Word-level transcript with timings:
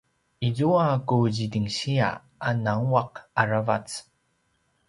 izua 0.47 0.87
ku 1.07 1.15
zidingsiya 1.35 2.09
a 2.47 2.49
nguanguaq 2.57 3.13
aravac 3.41 3.87